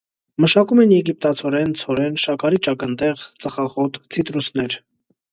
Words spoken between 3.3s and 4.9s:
ծխախոտ, ցիտրուսներ։